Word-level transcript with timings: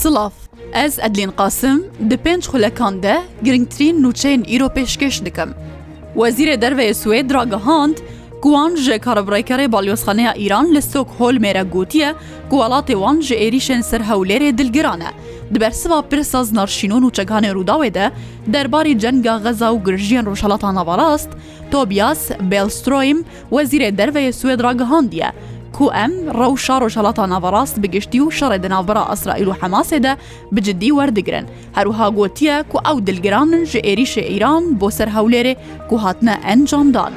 Silav 0.00 0.30
Ez 0.72 0.98
edlên 0.98 1.30
qasim 1.36 1.82
di 2.10 2.16
pênc 2.16 2.44
xulekan 2.48 3.02
de 3.02 3.22
girngtirîn 3.42 4.02
nûçeyên 4.02 4.42
îro 4.56 4.68
pêşkeş 4.68 5.24
dikim. 5.24 5.52
Wezîrê 6.16 6.60
derveyê 6.62 6.92
Swêd 6.92 7.34
ragihand, 7.34 7.96
Kuwan 8.42 8.76
ji 8.76 8.92
karabrekerê 8.98 9.72
balyozxaneya 9.72 10.32
Îran 10.34 10.74
li 10.74 10.82
sok 10.82 11.08
holmêre 11.18 11.70
gotiye 11.70 12.14
ku 12.50 12.56
welatê 12.56 12.92
wan 12.96 13.20
ji 13.20 13.34
êrîşên 13.34 13.82
ser 13.82 14.00
hewlêrê 14.00 14.58
dilgiran 14.58 15.00
e. 15.00 15.06
Di 15.54 15.60
bersiva 15.60 16.02
pirsa 16.02 16.40
narşînon 16.52 17.02
û 17.02 17.12
çekhanê 17.12 17.50
Rûdawê 17.52 17.94
de 17.94 18.10
derbarî 18.46 18.98
cenga 18.98 19.36
Xeza 19.38 19.68
û 19.68 19.84
girijiyên 19.84 20.26
roşalata 20.26 20.74
navalast, 20.74 21.28
Tobias 21.70 22.30
Belstroym 22.50 23.24
wezîrê 23.50 23.96
derveyê 23.98 24.30
Swêd 24.32 24.62
ragihandiye 24.62 25.32
کو 25.78 25.90
ئەم 25.98 26.12
ڕەو 26.40 26.52
شار 26.66 26.82
و 26.82 26.88
شەڵاتە 26.94 27.24
ناوەڕاست 27.32 27.76
بگشتی 27.82 28.18
و 28.20 28.30
شەڕێ 28.38 28.58
دەناوبرا 28.64 29.02
ئەسرائیل 29.10 29.48
و 29.50 29.56
حەماسێدا 29.60 30.12
بجددی 30.54 30.90
وەردەگرن 30.98 31.44
هەروها 31.76 32.06
گوتیە 32.18 32.56
کو 32.70 32.76
ئەو 32.86 32.96
دلگرانن 33.06 33.62
ژە 33.70 33.80
عێریشە 33.88 34.22
ئیران 34.32 34.62
بۆ 34.80 34.88
سەر 34.98 35.08
هەولێرێ 35.16 35.54
کو 35.88 35.96
هاتنە 36.04 36.34
ئەنجامدان. 36.46 37.12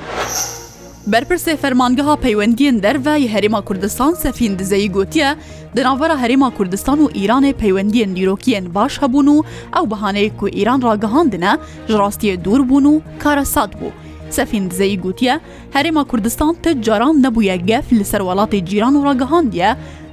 Berpirsê 1.14 1.54
fermangeha 1.64 2.16
peywendiyên 2.24 2.84
derve 2.84 3.16
yê 3.24 3.28
Herêma 3.36 3.62
Kurdistan 3.62 4.14
sefîn 4.14 4.60
dizeyî 4.60 4.92
gotiye, 4.92 5.36
di 5.76 5.84
navvera 5.84 6.16
Herêma 6.24 6.50
Kurdistan 6.58 6.98
û 7.06 7.06
İranê 7.24 7.54
peywendiyên 7.54 8.16
dîrokiyên 8.18 8.66
baş 8.76 8.94
hebûn 9.02 9.28
û 9.36 9.36
ew 9.80 9.86
bihaneyek 9.92 10.38
ku 10.40 10.48
İran 10.62 10.82
ragihandine 10.88 11.54
ji 11.90 11.94
rastiyê 12.04 12.36
dûr 12.46 12.62
bûn 12.70 12.84
û 12.92 13.02
karesat 13.24 13.72
bû. 13.80 13.88
سەفین 14.38 14.64
دزەی 14.72 14.96
گوتیە 15.04 15.36
هەرێما 15.76 16.04
کوردستان 16.12 16.54
تە 16.64 16.70
جاران 16.86 17.16
نەبووە 17.26 17.56
گەف 17.70 17.88
لەسەر 18.00 18.22
وڵاتی 18.28 18.62
جیران 18.70 18.94
و 18.96 19.06
ڕگەهاندە 19.08 19.70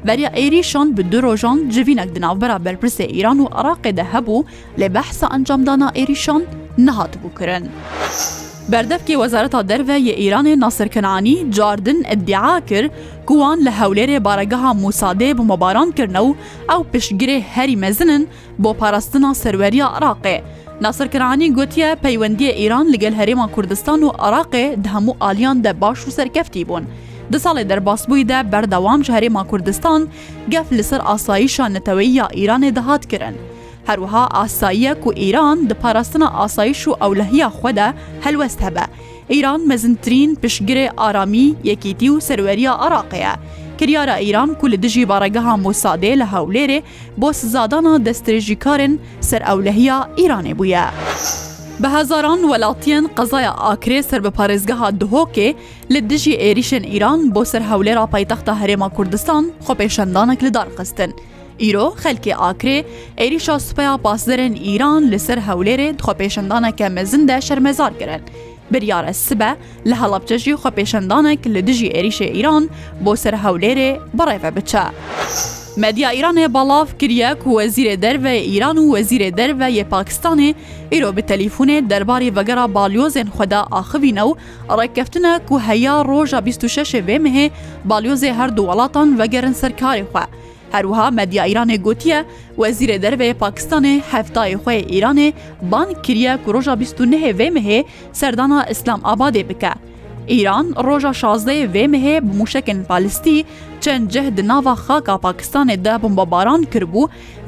بەریا 0.07 0.31
عێریشان 0.39 0.87
بە 0.97 1.03
دو 1.11 1.19
ڕۆژان 1.27 1.59
جوینەک 1.75 2.09
دناوبەرا 2.17 2.59
بەرپرسە 2.67 3.05
ئیران 3.15 3.39
و 3.43 3.51
عراقێدە 3.59 4.05
هەبوو 4.13 4.47
لێ 4.81 4.89
بەحسە 4.97 5.27
ئەنجامدانا 5.33 5.89
عێریشان 5.99 6.43
نەهات 6.87 7.13
بووکردن. 7.23 7.67
بەردەفکی 8.71 9.19
وەزارەتا 9.23 9.61
دەرە 9.71 9.97
یە 10.09 10.15
ئیرانی 10.23 10.55
ناسرکنانی 10.63 11.37
جاردن 11.57 11.99
ئەدعا 12.11 12.55
کرد 12.71 12.91
کووان 13.29 13.59
لە 13.67 13.73
هەولێرێ 13.81 14.19
بارەگەها 14.27 14.71
موسادێ 14.83 15.31
بۆ 15.37 15.43
مەبارانکردنە 15.51 16.21
و 16.29 16.33
ئەو 16.71 16.81
پشگرێ 16.93 17.37
هەری 17.55 17.77
مەزنن 17.83 18.23
بۆ 18.63 18.71
پاراستنا 18.81 19.31
سەروەریە 19.43 19.87
عراقێ 19.97 20.39
ناسرکرانی 20.85 21.49
گوتیە 21.59 21.89
پەیوەندیە 22.05 22.53
ئیران 22.61 22.87
لەگەل 22.95 23.15
هەرێما 23.21 23.47
کوردستان 23.55 24.01
و 24.03 24.09
عراقێ 24.25 24.67
هەموو 24.95 25.17
ئالیان 25.23 25.59
دە 25.65 25.73
باش 25.83 26.01
و 26.09 26.11
سەرکەفتی 26.19 26.65
بوون. 26.69 26.85
دو 27.33 27.39
ساڵێ 27.45 27.63
دەرباسبووی 27.71 28.27
دە 28.31 28.39
بەردەوام 28.53 29.01
هەرێما 29.15 29.43
کوردستان 29.51 30.03
گەف 30.53 30.67
لەسەر 30.79 31.01
ئاساییشان 31.09 31.71
نەتەوەی 31.77 32.11
یا 32.19 32.27
ئیرانێ 32.39 32.71
دەهات 32.79 33.05
کرن. 33.11 33.35
هەروها 33.89 34.25
ئاساییەک 34.37 35.01
و 35.07 35.11
ئیران 35.23 35.59
دپاراستنە 35.71 36.29
ئاسایش 36.39 36.81
و 36.89 36.97
ئەولەهیا 37.03 37.49
خودە 37.59 37.89
هەلوەست 38.25 38.61
هەبە. 38.67 38.85
ئیران 39.35 39.61
مەزنترین 39.71 40.31
پشگرێ 40.43 40.87
ئارامی 41.01 41.49
یەکیتی 41.71 42.09
و 42.13 42.21
سەروەریە 42.27 42.73
عراقەیە. 42.85 43.35
Kiryara 43.81 44.17
Îran 44.31 44.51
ku 44.61 44.67
li 44.69 44.79
dijî 44.85 45.09
baregeha 45.09 45.55
Mosadê 45.65 46.13
li 46.21 46.27
hewlêrê 46.35 46.83
bo 47.17 47.33
sizadana 47.33 47.97
destêjîkarên 48.05 48.99
ser 49.21 49.43
ewlehiya 49.53 50.09
Îranê 50.19 50.59
bûye. 50.59 50.85
Bi 51.81 51.87
hezaran 51.89 52.39
welatiyên 52.51 53.05
qezaya 53.19 53.51
akirê 53.73 54.03
ser 54.03 54.25
bi 54.25 54.29
parêzgeha 54.29 55.01
dihokê 55.01 55.55
li 55.93 56.11
dijî 56.11 56.35
êrişên 56.35 56.85
Îran 56.97 57.35
bo 57.35 57.45
ser 57.45 57.61
hewlêra 57.61 58.07
paytexta 58.07 58.59
Herêma 58.61 58.89
Kurdistan 58.97 59.53
xopêşendanek 59.67 60.43
li 60.43 60.55
darxistin. 60.55 61.15
Îro 61.71 61.95
xelkê 62.05 62.33
akirê 62.51 62.85
êrişa 63.19 63.59
supeya 63.59 63.95
pasderên 63.97 64.55
Îran 64.75 65.03
li 65.11 65.19
ser 65.19 65.39
hewlêrê 65.49 65.97
dixopêşendaneke 65.99 66.89
mezin 66.89 67.29
de 67.29 67.41
şermezar 67.41 67.99
kirin. 67.99 68.21
biryara 68.73 69.13
sibe 69.13 69.57
li 69.87 69.95
helapçejî 69.95 70.51
xwepêşendanek 70.61 71.47
li 71.55 71.63
dijî 71.67 71.89
êrişê 71.99 72.29
Îran 72.41 72.65
بۆ 73.05 73.13
سەر 73.23 73.35
هەولێرێ 73.45 73.91
بەڕێvە 74.19 74.51
بچە. 74.57 74.85
مەدیا 75.83 76.09
ئیرانێ 76.17 76.47
بەڵاو 76.57 76.85
کریە 77.01 77.31
و 77.47 77.51
وەزیرێ 77.59 77.95
دەرڤێ 78.05 78.35
ئیران 78.53 78.77
و 78.79 78.85
وەزیرێ 78.95 79.31
دەرڤە 79.39 79.69
یە 79.79 79.85
پاکستانê 79.95 80.51
ئیرۆ 80.93 81.11
bi 81.17 81.23
تەلیفونê 81.31 81.77
دەربارî 81.91 82.37
vegera 82.37 82.67
balyozên 82.77 83.29
xweda 83.37 83.61
axivîne 83.81 84.23
و 84.29 84.33
ڕێککەفتنە 84.79 85.33
ku 85.49 85.55
heya 85.69 85.95
roja 86.11 86.39
26 86.47 86.95
vê 87.07 87.17
mihê 87.27 87.47
balyozê 87.91 88.33
her 88.33 88.57
du 88.57 88.63
welatan 88.69 89.19
vegerin 89.19 89.53
serkarê 89.53 90.05
xwe. 90.13 90.25
هەروها 90.75 91.07
مەدیا 91.19 91.43
ئیرانێ 91.51 91.79
گوتیە 91.87 92.19
وەزیرە 92.63 92.97
دەربێ 93.05 93.29
پاکستانê 93.43 93.95
هەفتای 94.13 94.57
خۆی 94.63 94.81
ئیرانê 94.93 95.29
بان 95.71 95.89
کریە 96.05 96.33
ku 96.43 96.49
ڕۆژا 96.55 96.75
29 96.83 97.17
هێ 97.25 97.33
وێمهێ 97.39 97.81
سەردانا 98.21 98.61
ئیسلام 98.71 99.01
ئابادê 99.09 99.45
bike. 99.51 99.73
ئیران 100.33 100.67
ڕۆژە 100.87 101.13
شازدەیە 101.21 101.67
وێمهێ 101.75 102.15
موشکن 102.39 102.79
پالستی 102.89 103.45
چەند 103.85 104.05
جەه 104.13 104.27
di 104.37 104.43
nava 104.51 104.75
xaka 104.87 105.15
Pakistanê 105.27 105.77
de 105.85 105.93
bombabaran 106.03 106.63
kiribû, 106.73 107.03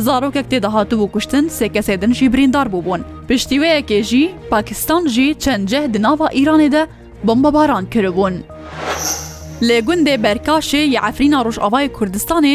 zarokek 0.06 0.46
tê 0.52 0.58
dahatu 0.62 0.96
û 1.04 1.10
kuştin 1.14 1.44
sê 1.56 1.66
kesê 1.76 1.94
din 2.00 2.12
jî 2.18 2.26
birîndar 2.32 2.66
bûbûn. 2.74 3.00
Piştî 3.28 3.56
weyekê 3.62 4.00
jî 4.02 4.22
Pakistan 4.50 5.02
jî 5.14 5.34
çend 5.42 5.68
ceh 5.68 5.84
di 5.94 6.02
nava 6.02 6.28
İranê 6.42 6.72
de 6.72 6.82
bombabaran 7.24 7.84
kiribûn. 7.92 8.34
Lê 9.68 9.78
gundê 9.86 10.14
berkaşê 10.24 10.82
ya 10.94 11.00
Efrîna 11.08 11.36
Rojavayê 11.46 11.88
Kurdistanê, 11.98 12.54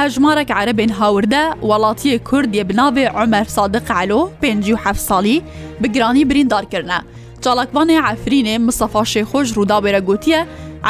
هەژمارێک 0.00 0.50
عربێن 0.60 0.92
هاوردە 1.00 1.44
وڵاتیە 1.68 2.16
کوردیە 2.28 2.64
بناوێ 2.70 3.06
عمەر 3.20 3.46
سادق 3.56 3.86
علۆ 4.00 4.20
پێنج 4.42 4.64
و 4.70 4.76
حەف 4.84 4.98
ساڵی 5.08 5.36
بگرانی 5.82 6.24
بریندارکردە. 6.30 6.98
چالاکبانێ 7.44 7.96
ئەفرینێ 8.06 8.54
مسەفا 8.66 9.02
شێخۆش 9.12 9.46
ڕووداوێرە 9.56 10.00
گوتیە 10.08 10.40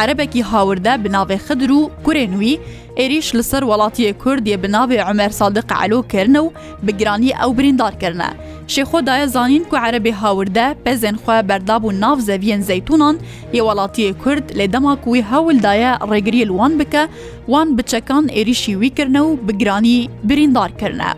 عربێکی 0.01 0.43
هاوردە 0.51 0.93
بناوێ 1.03 1.37
خدر 1.47 1.71
و 1.79 1.91
کورێنوی 2.05 2.61
عێریش 2.99 3.29
لەسەر 3.39 3.63
وڵاتیە 3.71 4.13
کوردیە 4.23 4.57
بناوێ 4.63 4.99
عمەر 5.11 5.33
سادق 5.41 5.69
علۆ 5.83 5.99
کردن 6.13 6.37
و 6.37 6.47
بگرانی 6.87 7.37
ئەو 7.41 7.51
بریندارکردە. 7.59 8.31
Şêxodayê 8.69 9.27
zanîn 9.27 9.65
ku 9.65 9.77
erebê 9.77 10.13
hawirde 10.13 10.75
pezên 10.85 11.17
xwe 11.25 11.49
berda 11.49 11.73
û 11.77 12.01
nav 12.01 12.19
zeviyên 12.19 12.61
zeytûnan 12.61 13.17
yê 13.53 13.61
welatiyê 13.61 14.15
Kurd 14.25 14.43
lê 14.59 14.73
dema 14.73 14.97
ku 14.97 15.15
wî 15.17 15.23
hewil 15.23 15.63
daye 15.63 15.87
rêgiriyê 16.01 16.49
wan 16.49 16.79
bike, 16.79 17.09
wan 17.47 17.79
biçekan 17.79 18.29
êrişî 18.29 18.73
wî 18.73 18.91
kirne 18.91 19.19
û 19.21 19.49
bigiranî 19.49 20.09
birîndar 20.25 20.79
kirine. 20.79 21.11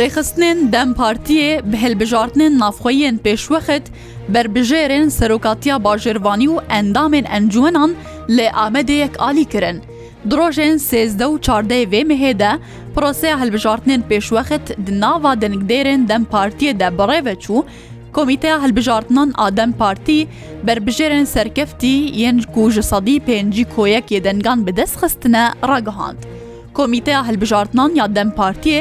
Rêxistinên 0.00 0.72
dem 0.72 0.90
partiyê 0.92 1.72
bi 1.72 1.76
hilbijartinên 1.76 2.58
navxweyên 2.58 3.16
pêşwexit, 3.26 3.82
berbijêrên 4.34 5.10
serokatiya 5.10 5.76
bajêrvanî 5.76 6.48
û 6.54 6.58
endamên 6.68 7.24
encuwenan 7.26 7.92
lê 8.28 8.50
Amedê 8.50 8.92
yek 8.92 9.10
alî 9.20 9.44
kirin. 9.44 9.82
Drojên 10.30 10.74
sêzde 10.90 11.22
û 11.24 11.38
çardeyê 11.40 11.84
vê 11.92 12.02
mihê 12.06 12.38
de 12.38 12.58
پرۆسەیە 12.96 13.34
هەلبژارتنێن 13.42 14.02
پێشوەخت 14.10 14.66
ناوا 15.02 15.32
دەنگدێرن 15.42 16.00
دەم 16.10 16.22
پارتیە 16.32 16.72
دە 16.80 16.88
بڕێوە 16.98 17.34
چوو، 17.44 17.60
کۆمیتەیە 18.16 18.56
هەلبژارتنان 18.64 19.28
ئادەم 19.40 19.70
پارتی 19.80 20.20
بربژێرن 20.66 21.24
سەرکەفتی 21.34 21.96
یەنج 22.22 22.40
و 22.58 22.62
ژە 22.74 22.84
سەدی 22.90 23.18
پێنجی 23.26 23.66
کۆیەکێ 23.74 24.18
دەنگان 24.26 24.58
بەدەست 24.66 24.94
خستنە 25.00 25.44
ڕگەهاند. 25.70 26.20
کۆمیتەیە 26.76 27.20
هەلبژارتنان 27.28 27.90
یا 28.00 28.06
دەم 28.16 28.30
پارتیە 28.38 28.80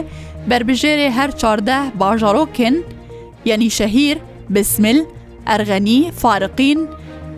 بربژێرێ 0.50 1.10
هەر 1.18 1.30
چاردە 1.42 1.80
باژارۆکن، 2.00 2.76
یەنی 3.50 3.70
شەهیر، 3.78 4.18
بسمل، 4.54 5.00
ئەرغەنی، 5.50 6.00
فارقین، 6.22 6.80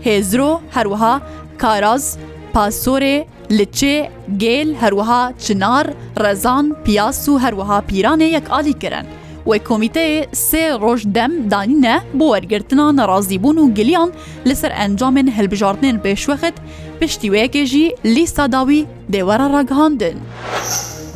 هێزرۆ 0.06 0.52
هەروەها، 0.75 1.16
کاراز، 1.62 2.06
پاسۆرێ 2.56 3.16
لچێ 3.58 3.98
گێل 4.42 4.70
هەروەها 4.82 5.24
چنار 5.46 5.85
ڕێزان 6.24 6.66
پیاس 6.85 7.20
و 7.29 7.34
هەروەها 7.44 7.79
پیرانێ 7.90 8.28
یەک 8.38 8.46
ئالیکردن 8.53 9.06
وەی 9.50 9.62
کۆمیتەیە 9.70 10.22
سێ 10.47 10.64
ڕۆژ 10.84 11.02
دەم 11.18 11.32
دانینە 11.52 11.96
بۆ 12.18 12.26
وەرگرتنا 12.34 12.88
نەڕازیبوون 13.00 13.58
و 13.59 13.72
گلیان 13.78 14.09
لەسەر 14.50 14.72
ئەنجامن 14.79 15.28
هەلبژارنێن 15.38 15.97
پێشوەخت 16.03 16.56
پشتی 17.00 17.28
وەیەکێژی 17.34 17.85
لیستا 18.16 18.46
داوی 18.53 18.88
دێوەرە 19.14 19.47
ڕگەهاندن. 19.56 20.18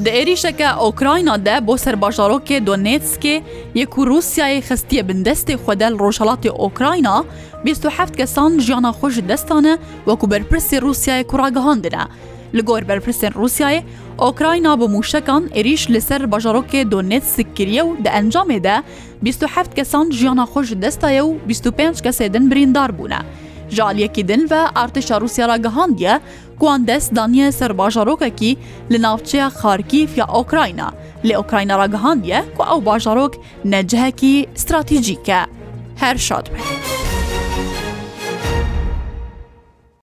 Di 0.06 0.10
êrîşeke 0.10 0.68
Okrayna 0.80 1.46
de 1.46 1.68
bo 1.68 1.76
serbajarokê 1.78 2.66
Donetskê 2.66 3.42
yê 3.76 3.86
ku 3.86 4.08
Rusyayê 4.08 4.62
xestiye 4.62 5.08
bin 5.08 5.26
destê 5.26 5.54
xwedel 5.58 5.94
rojalatê 6.00 6.50
Okrayna, 6.50 7.24
27 7.66 8.12
kesan 8.16 8.60
jiyana 8.60 8.90
xwe 8.90 9.10
ji 9.12 9.30
destane 9.30 9.78
weku 10.06 10.28
berpirsê 10.32 10.82
Rusyayê 10.82 11.24
kuragihandine. 11.28 12.06
Li 12.56 12.62
gor 12.62 12.82
berpirsên 12.88 13.34
Rusyayê, 13.34 13.82
Okrayna 14.18 14.80
bi 14.80 14.84
mûşekan 14.88 15.44
êrîş 15.52 15.90
li 15.90 16.02
ser 16.02 16.22
bajarokê 16.22 16.92
Donetsk 16.92 17.56
kiriye 17.56 17.84
û 17.84 17.98
di 18.04 18.08
encamê 18.08 18.64
de 18.64 18.84
27 19.26 19.76
kesan 19.76 20.12
jiyana 20.12 20.44
xwe 20.44 20.64
ji 20.64 20.82
destaye 20.82 21.22
û 21.22 21.36
25 21.48 21.88
kesê 21.98 22.34
din 22.34 22.52
birîndar 22.52 22.98
bûne. 23.00 23.20
Ji 23.70 23.84
aliyekî 23.84 24.28
din 24.28 24.48
ve 24.52 24.56
artêşa 24.56 25.22
Rusyara 25.22 25.58
gihandiye, 25.58 26.20
گوان 26.60 26.82
دەست 26.90 27.10
دانیە 27.18 27.48
سەر 27.60 27.72
باژارۆکەکی 27.80 28.52
لە 28.92 28.98
ناوچەیە 29.06 29.48
خارکیف 29.60 30.12
یا 30.20 30.26
ئۆکراینە 30.36 30.90
لێ 31.28 31.34
ئۆکراینە 31.40 31.76
ڕگەهاندە 31.82 32.40
کو 32.56 32.62
ئەو 32.70 32.80
باژارۆک 32.88 33.34
نەجهەکی 33.74 34.36
استراتیژیکە 34.56 35.42
هەر 36.02 36.16
شاد 36.28 36.46
بێت. 36.54 36.69